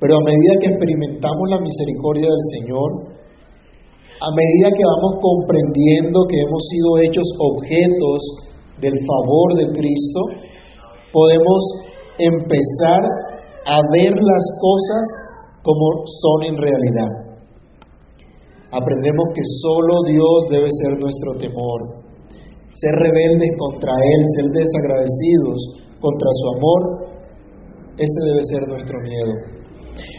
[0.00, 2.90] Pero a medida que experimentamos la misericordia del Señor,
[4.20, 8.18] a medida que vamos comprendiendo que hemos sido hechos objetos
[8.80, 10.20] del favor de Cristo,
[11.12, 11.60] podemos
[12.18, 13.02] empezar
[13.66, 15.04] a ver las cosas
[15.62, 17.23] como son en realidad.
[18.74, 22.02] Aprendemos que solo Dios debe ser nuestro temor.
[22.74, 25.58] Ser rebeldes contra Él, ser desagradecidos
[26.02, 26.82] contra su amor,
[27.94, 29.32] ese debe ser nuestro miedo.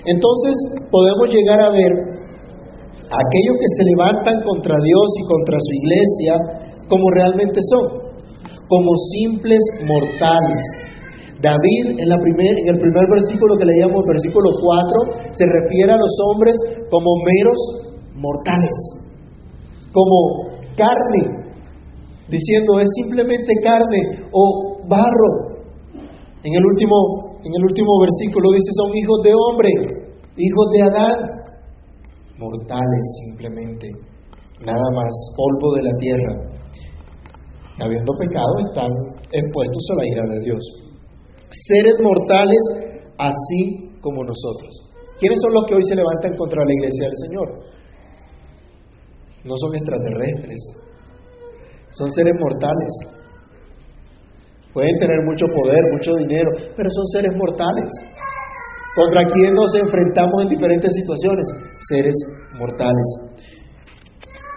[0.08, 0.56] Entonces
[0.88, 1.94] podemos llegar a ver
[3.12, 6.34] a aquellos que se levantan contra Dios y contra su iglesia
[6.88, 7.84] como realmente son,
[8.72, 10.64] como simples mortales.
[11.44, 14.48] David en, la primer, en el primer versículo que leíamos, versículo
[15.20, 16.56] 4, se refiere a los hombres
[16.90, 17.60] como meros
[18.16, 18.78] mortales,
[19.92, 21.54] como carne,
[22.30, 25.56] diciendo es simplemente carne o barro.
[26.44, 29.70] En el último en el último versículo dice, son hijos de hombre,
[30.34, 31.18] hijos de Adán,
[32.42, 33.86] mortales simplemente,
[34.66, 36.34] nada más, polvo de la tierra.
[37.78, 38.90] Habiendo pecado están
[39.30, 40.64] expuestos a la ira de Dios.
[41.70, 42.64] seres mortales
[43.20, 44.74] así como nosotros.
[45.20, 47.48] ¿Quiénes son los que hoy se levantan contra la iglesia del Señor?
[49.46, 50.60] No son extraterrestres,
[51.92, 52.92] son seres mortales.
[54.74, 57.90] Pueden tener mucho poder, mucho dinero, pero son seres mortales.
[58.96, 61.46] ¿Contra quién nos enfrentamos en diferentes situaciones?
[61.88, 62.16] Seres
[62.58, 63.08] mortales.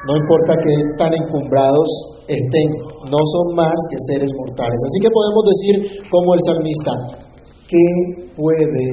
[0.06, 1.88] No importa que tan encumbrados
[2.28, 2.70] estén,
[3.12, 4.78] no son más que seres mortales.
[4.88, 6.92] Así que podemos decir como el salmista,
[7.68, 7.84] ¿qué
[8.34, 8.84] puede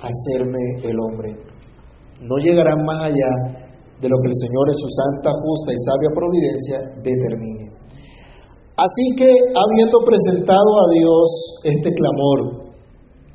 [0.00, 1.28] hacerme el hombre?
[2.20, 3.65] No llegarán más allá
[4.00, 7.76] de lo que el Señor en su santa, justa y sabia providencia determine.
[8.76, 11.28] Así que, habiendo presentado a Dios
[11.64, 12.68] este clamor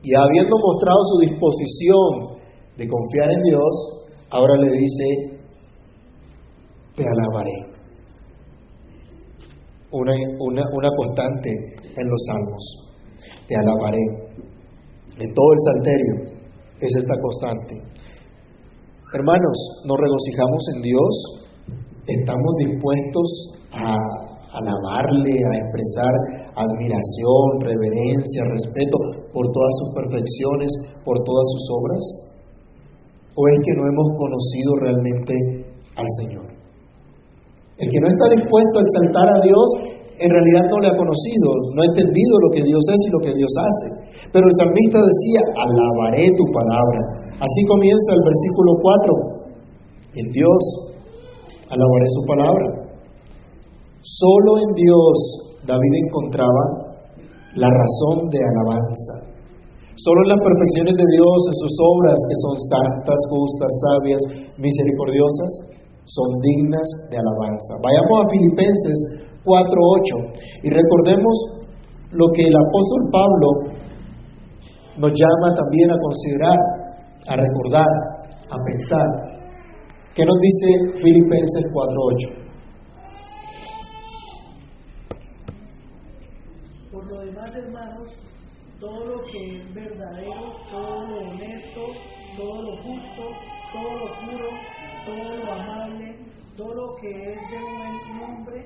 [0.04, 2.38] y habiendo mostrado su disposición
[2.78, 3.74] de confiar en Dios,
[4.30, 5.06] ahora le dice,
[6.95, 7.58] te alabaré.
[9.91, 12.63] Una, una, una constante en los salmos,
[13.47, 14.06] te alabaré.
[15.17, 16.32] En todo el salterio
[16.80, 17.61] es esta constante.
[19.12, 21.13] Hermanos, nos regocijamos en Dios,
[22.08, 23.28] estamos dispuestos
[23.76, 23.91] a
[24.56, 26.13] alabarle, a expresar
[26.56, 28.95] admiración, reverencia, respeto
[29.36, 30.71] por todas sus perfecciones,
[31.04, 32.04] por todas sus obras?
[33.36, 35.34] ¿O es que no hemos conocido realmente
[36.00, 36.47] al Señor?
[37.84, 39.67] El que no está dispuesto a exaltar a Dios,
[40.24, 43.19] en realidad no le ha conocido, no ha entendido lo que Dios es y lo
[43.28, 43.88] que Dios hace.
[44.32, 47.20] Pero el salmista decía, alabaré tu palabra.
[47.41, 50.21] Así comienza el versículo 4.
[50.21, 50.62] En Dios
[51.73, 52.67] alabaré su palabra.
[54.01, 55.15] Solo en Dios
[55.65, 56.93] David encontraba
[57.58, 59.32] la razón de alabanza.
[59.97, 64.21] Solo en las perfecciones de Dios, en sus obras que son santas, justas, sabias,
[64.58, 65.51] misericordiosas,
[66.06, 67.71] son dignas de alabanza.
[67.82, 68.97] Vayamos a Filipenses
[69.45, 71.36] 4:8 y recordemos
[72.13, 73.49] lo que el apóstol Pablo
[74.97, 76.60] nos llama también a considerar,
[77.27, 77.91] a recordar,
[78.49, 79.07] a pensar.
[80.13, 82.41] ¿Qué nos dice Filipenses 4:8?
[88.81, 91.81] todo lo que es verdadero, todo lo honesto,
[92.36, 93.23] todo lo justo,
[93.71, 94.49] todo lo puro,
[95.05, 96.17] todo lo amable,
[96.57, 98.65] todo lo que es de buen nombre,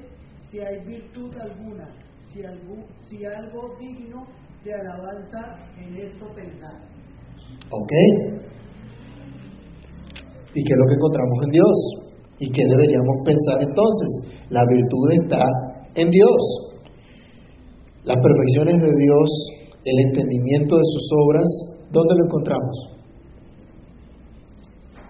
[0.50, 1.90] si hay virtud alguna,
[2.30, 4.26] si algo, si algo digno
[4.64, 6.95] de alabanza en esto pensar.
[7.72, 7.94] ¿Ok?
[10.54, 11.78] ¿Y qué es lo que encontramos en Dios?
[12.40, 14.10] ¿Y qué deberíamos pensar entonces?
[14.50, 15.44] La virtud está
[15.96, 16.42] en Dios.
[18.04, 19.56] Las perfecciones de Dios
[19.86, 21.48] el entendimiento de sus obras,
[21.92, 22.76] ¿dónde lo encontramos?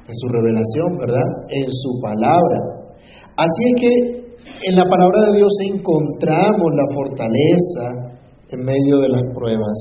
[0.07, 1.27] En su revelación, ¿verdad?
[1.49, 2.57] En su palabra.
[3.37, 3.93] Así es que
[4.69, 7.85] en la palabra de Dios encontramos la fortaleza
[8.51, 9.79] en medio de las pruebas.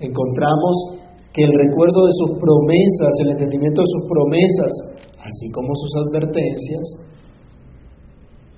[0.00, 0.97] Encontramos
[1.42, 4.72] el recuerdo de sus promesas, el entendimiento de sus promesas,
[5.22, 6.84] así como sus advertencias,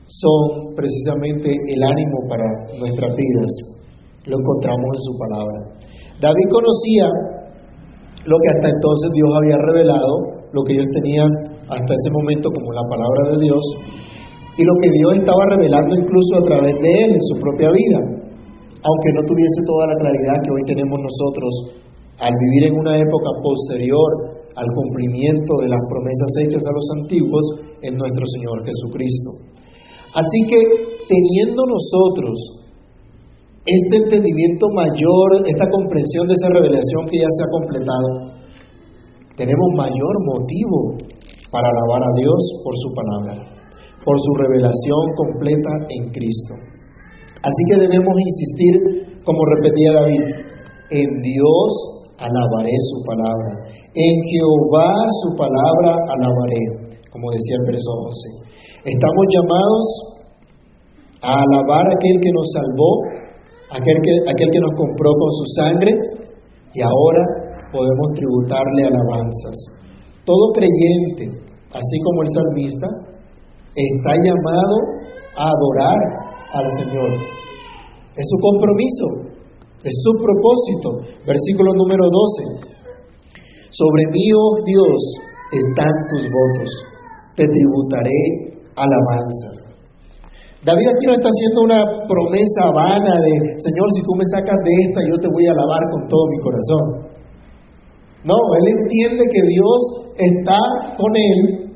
[0.07, 2.47] son precisamente el ánimo para
[2.79, 3.53] nuestras vidas
[4.27, 5.59] lo encontramos en su palabra.
[6.21, 7.07] David conocía
[8.29, 10.13] lo que hasta entonces Dios había revelado,
[10.53, 11.31] lo que ellos tenían
[11.73, 13.65] hasta ese momento como la palabra de Dios,
[14.59, 18.01] y lo que Dios estaba revelando incluso a través de él en su propia vida,
[18.85, 21.80] aunque no tuviese toda la claridad que hoy tenemos nosotros
[22.21, 27.45] al vivir en una época posterior al cumplimiento de las promesas hechas a los antiguos
[27.81, 29.31] en nuestro Señor Jesucristo.
[30.13, 30.61] Así que
[31.09, 32.61] teniendo nosotros
[33.65, 38.09] este entendimiento mayor, esta comprensión de esa revelación que ya se ha completado,
[39.37, 40.99] tenemos mayor motivo
[41.49, 43.35] para alabar a Dios por su palabra,
[44.05, 46.55] por su revelación completa en Cristo.
[47.41, 48.75] Así que debemos insistir,
[49.25, 50.25] como repetía David,
[50.91, 53.51] en Dios alabaré su palabra,
[53.97, 54.93] en Jehová
[55.25, 58.93] su palabra alabaré, como decía el verso 11.
[58.93, 59.85] Estamos llamados
[61.21, 63.21] a alabar a aquel que nos salvó
[63.71, 65.93] aquel que, aquel que nos compró con su sangre
[66.75, 67.23] y ahora
[67.73, 69.57] podemos tributarle alabanzas.
[70.27, 71.25] Todo creyente,
[71.71, 72.89] así como el salmista,
[73.75, 74.77] está llamado
[75.39, 76.01] a adorar
[76.53, 77.11] al Señor.
[78.17, 79.30] Es su compromiso,
[79.83, 80.89] es su propósito.
[81.27, 82.71] Versículo número 12.
[83.71, 85.01] Sobre mí, oh Dios,
[85.53, 86.71] están tus votos.
[87.37, 89.61] Te tributaré alabanza.
[90.61, 94.73] David aquí no está haciendo una promesa vana de, Señor, si tú me sacas de
[94.85, 96.85] esta, yo te voy a alabar con todo mi corazón.
[98.29, 99.81] No, él entiende que Dios
[100.21, 100.61] está
[101.01, 101.73] con él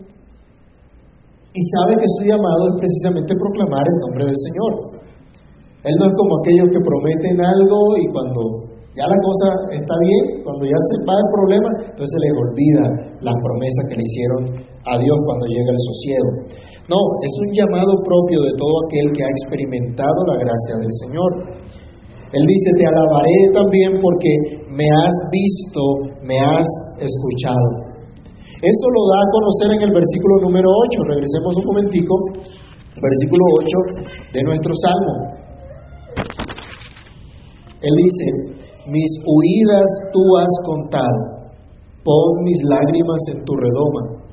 [1.56, 4.93] y sabe que su llamado es precisamente proclamar el nombre del Señor.
[5.84, 8.40] Él no es como aquellos que prometen algo y cuando
[8.94, 12.84] Ya la cosa está bien, cuando ya se va el problema, entonces se les olvida
[13.26, 14.42] las promesas que le hicieron
[14.86, 16.30] a Dios cuando llega el sosiego.
[16.86, 21.30] No, es un llamado propio de todo aquel que ha experimentado la gracia del Señor.
[22.38, 24.30] Él dice, te alabaré también porque
[24.70, 25.82] me has visto,
[26.22, 26.68] me has
[27.02, 27.94] escuchado.
[28.62, 31.18] Eso lo da a conocer en el versículo número 8.
[31.18, 32.14] Regresemos un momentico,
[32.94, 35.43] versículo 8 de nuestro Salmo.
[37.84, 38.26] Él dice,
[38.88, 41.20] mis huidas tú has contado,
[42.02, 44.24] pon mis lágrimas en tu redoma.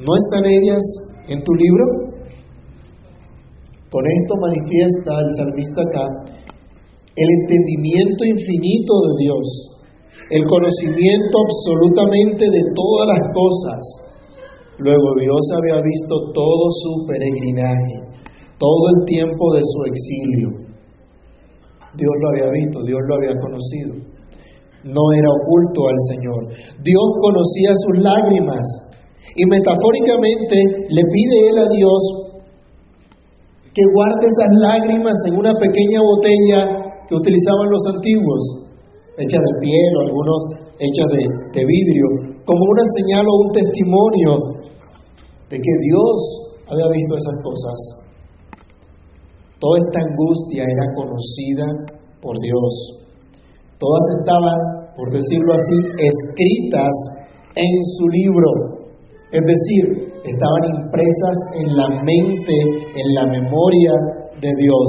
[0.00, 0.82] ¿No están ellas
[1.28, 1.84] en tu libro?
[3.92, 6.34] Con esto manifiesta el salmista acá
[7.14, 9.46] el entendimiento infinito de Dios,
[10.30, 13.80] el conocimiento absolutamente de todas las cosas.
[14.78, 18.18] Luego Dios había visto todo su peregrinaje,
[18.58, 20.63] todo el tiempo de su exilio.
[21.96, 23.92] Dios lo había visto, Dios lo había conocido.
[24.84, 26.40] No era oculto al Señor.
[26.82, 28.64] Dios conocía sus lágrimas
[29.36, 30.56] y metafóricamente
[30.88, 32.00] le pide él a Dios
[33.74, 36.60] que guarde esas lágrimas en una pequeña botella
[37.08, 38.42] que utilizaban los antiguos,
[39.18, 40.40] hechas de piel o algunos
[40.78, 44.30] hechas de, vidrio, como una señal o un testimonio
[45.50, 46.16] de que Dios
[46.70, 48.03] había visto esas cosas.
[49.64, 51.64] Toda esta angustia era conocida
[52.20, 52.72] por Dios.
[53.80, 56.92] Todas estaban, por decirlo así, escritas
[57.56, 58.50] en su libro.
[59.32, 62.56] Es decir, estaban impresas en la mente,
[62.92, 63.92] en la memoria
[64.36, 64.88] de Dios,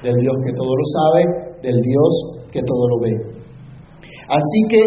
[0.00, 1.20] del Dios que todo lo sabe
[1.60, 2.12] del Dios
[2.52, 3.12] que todo lo ve.
[4.32, 4.80] Así que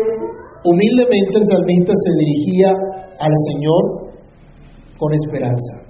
[0.66, 2.70] humildemente el salmista se dirigía
[3.20, 4.10] al Señor
[4.98, 5.86] con esperanza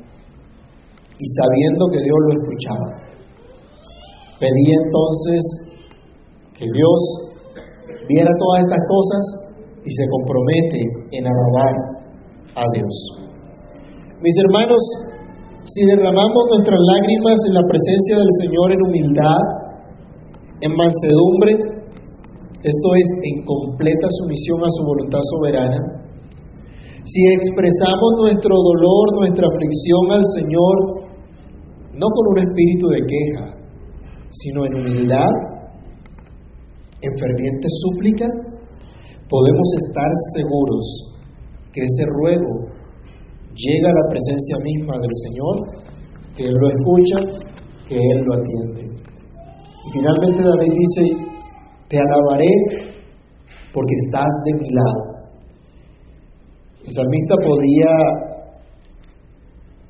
[1.18, 3.09] y sabiendo que Dios lo escuchaba.
[4.40, 5.42] Pedía entonces
[6.56, 7.00] que Dios
[8.08, 9.24] viera todas estas cosas
[9.84, 10.80] y se compromete
[11.12, 11.74] en alabar
[12.56, 12.96] a Dios.
[14.24, 14.82] Mis hermanos,
[15.68, 19.42] si derramamos nuestras lágrimas en la presencia del Señor en humildad,
[20.62, 21.52] en mansedumbre,
[22.64, 25.80] esto es, en completa sumisión a su voluntad soberana,
[27.04, 30.76] si expresamos nuestro dolor, nuestra aflicción al Señor,
[31.96, 33.59] no con un espíritu de queja,
[34.32, 35.32] sino en humildad,
[37.02, 38.28] en ferviente súplica,
[39.30, 40.86] podemos estar seguros
[41.74, 42.70] que ese ruego
[43.56, 45.56] llega a la presencia misma del Señor,
[46.36, 47.50] que Él lo escucha,
[47.88, 48.82] que Él lo atiende.
[49.86, 51.30] Y finalmente David dice,
[51.88, 52.54] te alabaré
[53.74, 55.20] porque estás de mi lado.
[56.86, 58.29] El salmista podía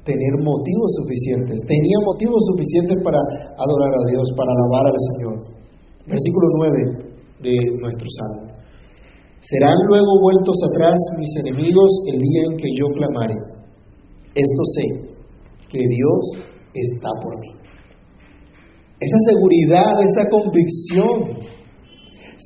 [0.04, 3.20] tener motivos suficientes, tenía motivos suficientes para
[3.58, 5.36] adorar a Dios, para alabar al Señor.
[6.08, 7.10] Versículo 9
[7.44, 8.50] de nuestro salmo.
[9.42, 13.36] Serán luego vueltos atrás mis enemigos el día en que yo clamare.
[14.36, 14.86] Esto sé,
[15.70, 16.22] que Dios
[16.74, 17.52] está por mí.
[19.00, 21.40] Esa seguridad, esa convicción,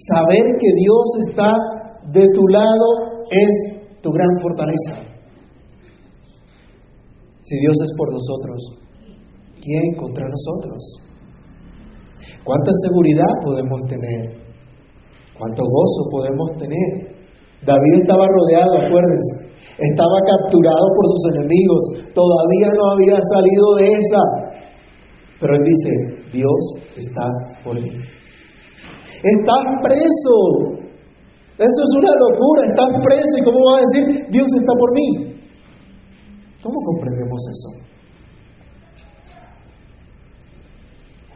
[0.07, 1.49] saber que Dios está
[2.11, 5.12] de tu lado es tu gran fortaleza.
[7.43, 8.59] Si Dios es por nosotros,
[9.59, 10.79] ¿quién contra nosotros?
[12.43, 14.43] ¿Cuánta seguridad podemos tener?
[15.37, 16.89] ¿Cuánto gozo podemos tener?
[17.67, 19.33] David estaba rodeado, acuérdense,
[19.75, 21.83] estaba capturado por sus enemigos,
[22.15, 24.21] todavía no había salido de esa,
[25.39, 25.91] pero él dice,
[26.31, 26.61] Dios
[26.95, 27.27] está
[27.63, 27.91] por mí.
[29.23, 30.35] Estás preso.
[31.59, 33.33] Eso es una locura, estás preso.
[33.39, 35.32] ¿Y cómo va a decir, Dios está por mí?
[36.63, 37.69] ¿Cómo comprendemos eso?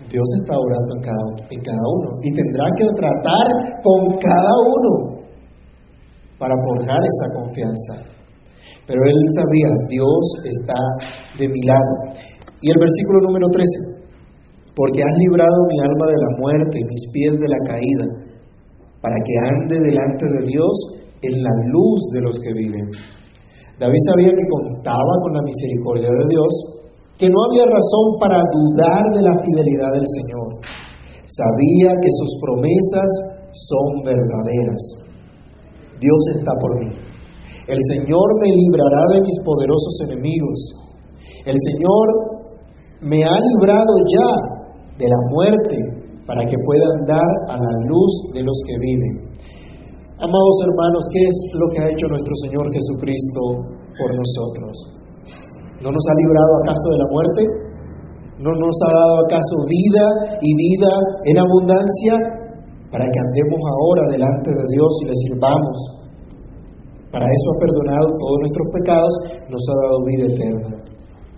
[0.09, 3.47] Dios está orando en cada, en cada uno y tendrá que tratar
[3.83, 5.19] con cada uno
[6.39, 7.93] para forjar esa confianza.
[8.87, 10.79] Pero él sabía, Dios está
[11.37, 12.23] de mi lado.
[12.61, 13.97] Y el versículo número 13
[14.77, 18.05] porque has librado mi alma de la muerte y mis pies de la caída,
[19.01, 20.75] para que ande delante de Dios
[21.23, 22.85] en la luz de los que viven.
[23.79, 26.51] David sabía que contaba con la misericordia de Dios,
[27.17, 30.47] que no había razón para dudar de la fidelidad del Señor.
[31.25, 33.09] Sabía que sus promesas
[33.53, 34.81] son verdaderas.
[35.99, 36.89] Dios está por mí.
[37.67, 40.59] El Señor me librará de mis poderosos enemigos.
[41.45, 42.05] El Señor
[43.01, 44.29] me ha librado ya
[44.97, 45.77] de la muerte
[46.25, 49.27] para que puedan dar a la luz de los que viven.
[50.17, 53.41] Amados hermanos, ¿qué es lo que ha hecho nuestro Señor Jesucristo
[54.01, 54.73] por nosotros?
[55.81, 57.41] ¿No nos ha librado acaso de la muerte?
[58.41, 60.05] ¿No nos ha dado acaso vida
[60.41, 60.91] y vida
[61.25, 62.37] en abundancia?
[62.91, 65.77] para que andemos ahora delante de Dios y le sirvamos.
[67.11, 69.13] Para eso ha perdonado todos nuestros pecados,
[69.51, 70.71] nos ha dado vida eterna.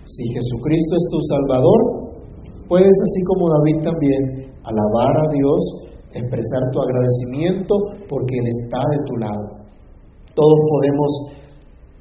[0.06, 1.80] Si Jesucristo es tu Salvador,
[2.68, 4.22] puedes, así como David también,
[4.62, 5.60] alabar a Dios,
[6.12, 7.74] expresar tu agradecimiento
[8.08, 9.44] porque Él está de tu lado.
[10.34, 11.10] Todos podemos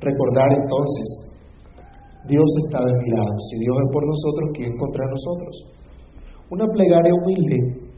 [0.01, 1.07] recordar entonces,
[2.27, 3.35] Dios está de mi lado.
[3.49, 5.53] Si Dios es por nosotros, ¿quién contra nosotros?
[6.51, 7.89] Una plegaria humilde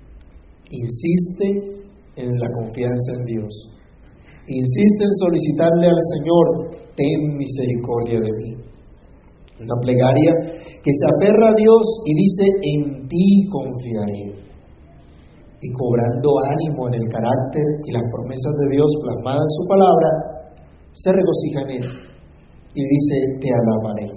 [0.72, 1.47] insiste
[2.16, 3.53] en la confianza en Dios.
[4.47, 6.45] Insiste en solicitarle al Señor,
[6.95, 8.51] ten misericordia de mí.
[9.62, 10.32] Una plegaria
[10.84, 14.30] que se aferra a Dios y dice, en ti confiaré.
[15.62, 20.09] Y cobrando ánimo en el carácter y las promesas de Dios plasmadas en su palabra,
[20.93, 21.88] se regocija en él
[22.74, 24.07] y dice, te alabaré.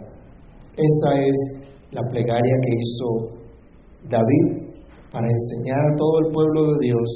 [0.74, 1.36] Esa es
[1.92, 3.08] la plegaria que hizo
[4.08, 4.74] David
[5.12, 7.08] para enseñar a todo el pueblo de Dios,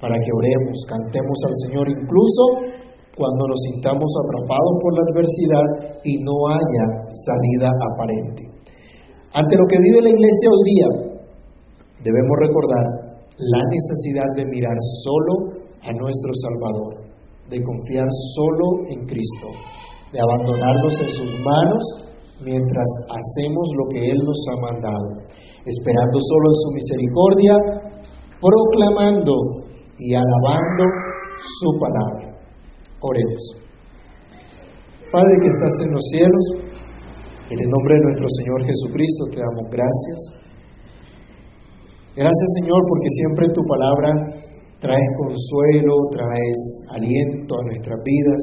[0.00, 2.42] para que oremos, cantemos al Señor, incluso
[3.16, 5.66] cuando nos sintamos atrapados por la adversidad
[6.04, 8.42] y no haya salida aparente.
[9.34, 10.88] Ante lo que vive la iglesia hoy día,
[12.02, 12.86] debemos recordar
[13.38, 16.92] la necesidad de mirar solo a nuestro Salvador,
[17.48, 19.48] de confiar solo en Cristo,
[20.12, 21.82] de abandonarnos en sus manos
[22.42, 27.54] mientras hacemos lo que Él nos ha mandado esperando solo en su misericordia,
[28.40, 29.34] proclamando
[29.98, 30.84] y alabando
[31.36, 32.26] su palabra.
[33.00, 33.44] Oremos.
[35.12, 36.44] Padre que estás en los cielos,
[37.50, 40.18] en el nombre de nuestro Señor Jesucristo te damos gracias.
[42.20, 44.10] Gracias Señor porque siempre tu palabra
[44.78, 46.60] traes consuelo, traes
[46.92, 48.42] aliento a nuestras vidas,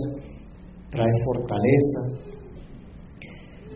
[0.89, 2.01] traes fortaleza.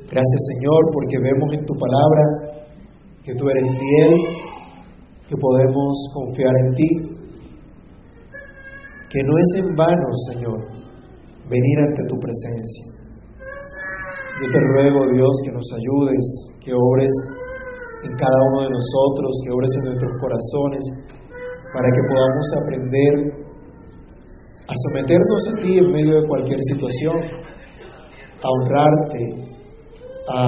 [0.10, 2.24] Gracias Señor porque vemos en tu palabra
[3.24, 4.14] que tú eres fiel,
[5.30, 6.90] que podemos confiar en ti,
[9.06, 10.60] que no es en vano, Señor,
[11.48, 12.86] venir ante tu presencia.
[14.42, 16.26] Yo te ruego, Dios, que nos ayudes,
[16.60, 17.12] que obres
[18.04, 20.84] en cada uno de nosotros, que obres en nuestros corazones,
[21.74, 23.14] para que podamos aprender
[24.68, 27.18] a someternos a ti en medio de cualquier situación,
[28.42, 29.22] a honrarte,
[30.34, 30.48] a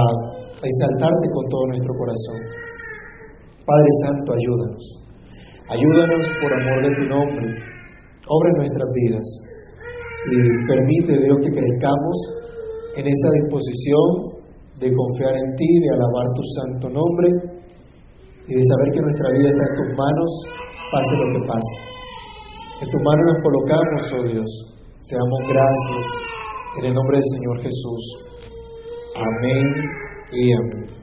[0.63, 2.39] exaltarte con todo nuestro corazón.
[3.65, 4.83] Padre Santo, ayúdanos.
[5.69, 7.45] Ayúdanos por amor de tu nombre.
[8.27, 9.27] Obra en nuestras vidas.
[10.31, 12.17] Y permite, Dios, que crezcamos
[12.95, 14.32] en esa disposición
[14.79, 17.27] de confiar en ti, de alabar tu santo nombre
[18.47, 20.31] y de saber que nuestra vida está en tus manos,
[20.91, 21.75] pase lo que pase.
[22.81, 24.51] En tus manos nos colocamos, oh Dios.
[25.07, 26.05] Te damos gracias
[26.79, 28.03] en el nombre del Señor Jesús.
[29.15, 29.65] Amén
[30.31, 31.02] y amén.